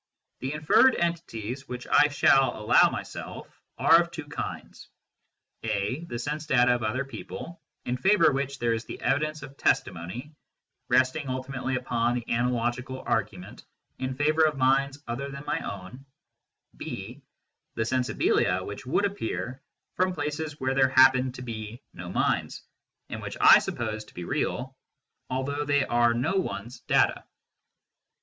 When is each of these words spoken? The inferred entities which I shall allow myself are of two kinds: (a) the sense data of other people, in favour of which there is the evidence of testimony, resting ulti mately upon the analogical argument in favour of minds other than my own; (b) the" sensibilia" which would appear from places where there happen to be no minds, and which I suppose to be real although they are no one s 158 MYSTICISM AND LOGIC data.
The 0.39 0.53
inferred 0.53 0.95
entities 0.95 1.67
which 1.67 1.85
I 1.85 2.07
shall 2.07 2.57
allow 2.59 2.89
myself 2.89 3.47
are 3.77 4.01
of 4.01 4.09
two 4.09 4.25
kinds: 4.25 4.89
(a) 5.61 6.05
the 6.05 6.17
sense 6.17 6.47
data 6.47 6.73
of 6.73 6.81
other 6.81 7.05
people, 7.05 7.61
in 7.85 7.97
favour 7.97 8.25
of 8.29 8.33
which 8.33 8.57
there 8.57 8.73
is 8.73 8.83
the 8.85 8.99
evidence 8.99 9.43
of 9.43 9.57
testimony, 9.57 10.33
resting 10.89 11.27
ulti 11.27 11.49
mately 11.51 11.77
upon 11.77 12.15
the 12.15 12.27
analogical 12.33 13.03
argument 13.05 13.63
in 13.99 14.15
favour 14.15 14.41
of 14.47 14.57
minds 14.57 15.03
other 15.07 15.29
than 15.29 15.45
my 15.45 15.59
own; 15.59 16.03
(b) 16.75 17.21
the" 17.75 17.83
sensibilia" 17.83 18.65
which 18.65 18.87
would 18.87 19.05
appear 19.05 19.61
from 19.93 20.13
places 20.15 20.59
where 20.59 20.73
there 20.73 20.89
happen 20.89 21.31
to 21.33 21.43
be 21.43 21.79
no 21.93 22.09
minds, 22.09 22.63
and 23.09 23.21
which 23.21 23.37
I 23.39 23.59
suppose 23.59 24.05
to 24.05 24.15
be 24.15 24.23
real 24.23 24.75
although 25.29 25.63
they 25.63 25.85
are 25.85 26.15
no 26.15 26.37
one 26.37 26.65
s 26.65 26.81
158 26.87 26.87
MYSTICISM 26.87 26.87
AND 26.87 26.87
LOGIC 26.87 26.87
data. 26.87 27.23